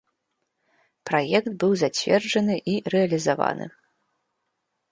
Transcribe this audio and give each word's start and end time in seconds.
Праект 1.09 1.49
быў 1.63 1.71
зацверджаны 1.83 2.55
і 2.73 2.77
рэалізаваны. 2.97 3.65